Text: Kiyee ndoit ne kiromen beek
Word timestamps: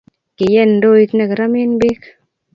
Kiyee 0.37 0.65
ndoit 0.71 1.11
ne 1.15 1.23
kiromen 1.29 1.71
beek 1.79 2.01